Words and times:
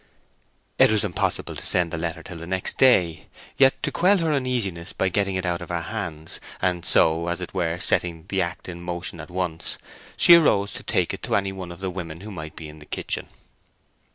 It 0.79 0.89
was 0.89 1.03
impossible 1.03 1.55
to 1.55 1.63
send 1.63 1.91
this 1.93 2.01
letter 2.01 2.23
till 2.23 2.37
the 2.39 2.47
next 2.47 2.79
day; 2.79 3.27
yet 3.57 3.83
to 3.83 3.91
quell 3.91 4.17
her 4.17 4.33
uneasiness 4.33 4.93
by 4.93 5.09
getting 5.09 5.35
it 5.35 5.45
out 5.45 5.61
of 5.61 5.69
her 5.69 5.81
hands, 5.81 6.39
and 6.59 6.83
so, 6.83 7.27
as 7.27 7.39
it 7.39 7.53
were, 7.53 7.77
setting 7.79 8.25
the 8.29 8.41
act 8.41 8.67
in 8.67 8.81
motion 8.81 9.19
at 9.19 9.29
once, 9.29 9.77
she 10.17 10.33
arose 10.33 10.73
to 10.73 10.81
take 10.81 11.13
it 11.13 11.21
to 11.21 11.35
any 11.35 11.51
one 11.51 11.71
of 11.71 11.81
the 11.81 11.91
women 11.91 12.21
who 12.21 12.31
might 12.31 12.55
be 12.55 12.67
in 12.67 12.79
the 12.79 12.85
kitchen. 12.87 13.27